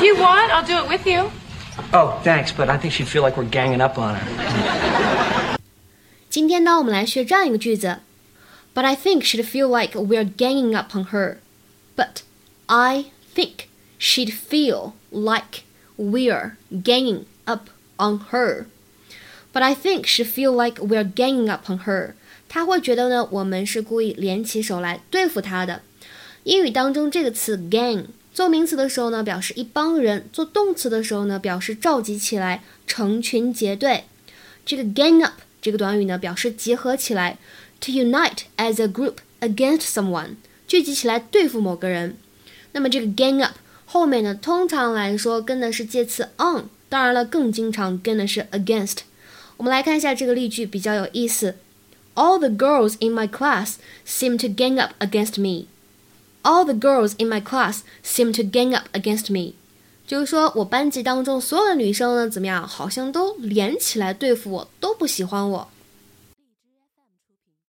[0.00, 1.30] If you want, I'll do it with you.
[1.92, 5.58] Oh, thanks, but I think she'd feel like we're ganging up on her.
[6.30, 7.98] 今天呢，我们来学这样一个句子：
[8.74, 11.36] But I think she'd feel like we're ganging up on her.
[11.94, 12.22] But
[12.66, 15.62] I think she'd feel like
[15.96, 17.68] we're ganging up
[17.98, 18.66] on her.
[19.52, 22.14] But I think she'd feel like we're ganging up on her.
[22.48, 25.82] 她会觉得呢，我们是故意联起手来对付她的。
[26.44, 28.06] 英语当中这个词 gang
[28.40, 34.04] 做名词的时候呢，表示一帮人；做动词的时候呢，表示召集起来、成群结队。
[34.64, 37.38] 这个 gang up 这个短语呢，表示结合起来，
[37.80, 40.36] to unite as a group against someone，
[40.68, 42.16] 聚集起来对付某个人。
[42.72, 43.54] 那么这个 gang up
[43.86, 48.98] 后面呢，通常来说跟的是介词 on，当然了，更经常跟的是 against。
[49.56, 51.54] 我们来看一下这个例句，比较有意思。
[52.14, 55.66] All the girls in my class seem to gang up against me.
[56.43, 59.53] All the girls in my class seem to gang up against me，
[60.07, 65.67] 就是说我班级当中所有的女生呢，怎么样，好像都连起来对付我，都不喜欢我。